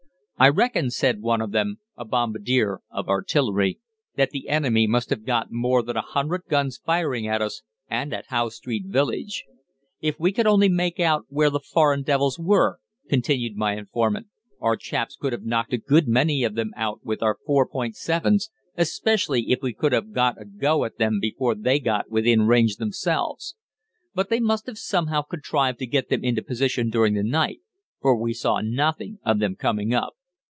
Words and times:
'I 0.41 0.49
reckon,' 0.49 0.89
said 0.89 1.21
one 1.21 1.39
of 1.39 1.51
them, 1.51 1.77
a 1.95 2.03
bombardier 2.03 2.79
of 2.89 3.07
artillery, 3.07 3.77
'that 4.15 4.31
the 4.31 4.49
enemy 4.49 4.87
must 4.87 5.11
have 5.11 5.23
got 5.23 5.51
more 5.51 5.83
than 5.83 5.95
a 5.95 6.01
hundred 6.01 6.45
guns 6.49 6.79
firing 6.83 7.27
at 7.27 7.43
us, 7.43 7.61
and 7.87 8.11
at 8.11 8.25
Howe 8.29 8.49
Street 8.49 8.85
village. 8.87 9.45
If 10.01 10.19
we 10.19 10.31
could 10.31 10.47
only 10.47 10.67
make 10.67 10.99
out 10.99 11.27
where 11.29 11.51
the 11.51 11.59
foreign 11.59 12.01
devils 12.01 12.39
were,' 12.39 12.79
continued 13.07 13.55
my 13.55 13.77
informant, 13.77 14.29
'our 14.59 14.75
chaps 14.77 15.15
could 15.15 15.31
have 15.31 15.45
knocked 15.45 15.73
a 15.73 15.77
good 15.77 16.07
many 16.07 16.43
of 16.43 16.55
them 16.55 16.71
out 16.75 17.01
with 17.05 17.21
our 17.21 17.37
four 17.45 17.67
point 17.67 17.95
sevens, 17.95 18.49
especially 18.75 19.51
if 19.51 19.59
we 19.61 19.73
could 19.75 19.91
have 19.91 20.11
got 20.11 20.41
a 20.41 20.45
go 20.45 20.85
at 20.85 20.97
them 20.97 21.19
before 21.21 21.53
they 21.53 21.77
got 21.79 22.09
within 22.09 22.47
range 22.47 22.77
themselves. 22.77 23.55
But 24.15 24.29
they 24.31 24.39
must 24.39 24.65
have 24.65 24.79
somehow 24.79 25.21
contrived 25.21 25.77
to 25.77 25.85
get 25.85 26.09
them 26.09 26.23
into 26.23 26.41
position 26.41 26.89
during 26.89 27.13
the 27.13 27.21
night, 27.21 27.59
for 28.01 28.19
we 28.19 28.33
saw 28.33 28.59
nothing 28.59 29.19
of 29.23 29.37
them 29.37 29.55
coming 29.55 29.93
up. 29.93 30.13